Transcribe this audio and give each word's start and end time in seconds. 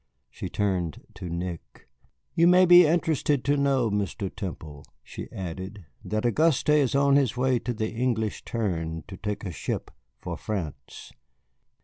She 0.31 0.49
turned 0.49 1.05
to 1.13 1.29
Nick. 1.29 1.87
"You 2.33 2.47
may 2.47 2.65
be 2.65 2.87
interested 2.87 3.43
to 3.45 3.55
know, 3.55 3.91
Mr. 3.91 4.35
Temple," 4.35 4.83
she 5.03 5.31
added, 5.31 5.85
"that 6.03 6.25
Auguste 6.25 6.69
is 6.69 6.95
on 6.95 7.17
his 7.17 7.37
way 7.37 7.59
to 7.59 7.71
the 7.71 7.91
English 7.91 8.43
Turn 8.43 9.03
to 9.07 9.15
take 9.15 9.45
ship 9.53 9.91
for 10.17 10.37
France." 10.37 11.11